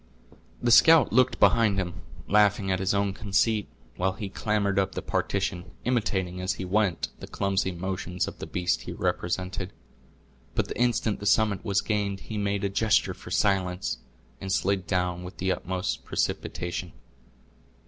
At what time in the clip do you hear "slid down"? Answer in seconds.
14.51-15.23